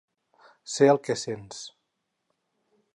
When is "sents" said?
1.25-1.61